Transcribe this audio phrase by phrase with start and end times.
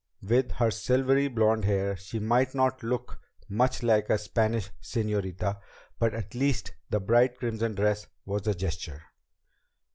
[0.23, 5.59] With her silvery blond hair she might not look much like a Spanish señorita,
[5.99, 9.03] but at least the bright crimson dress was a gesture.